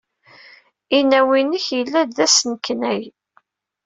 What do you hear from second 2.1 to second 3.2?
d asneknay.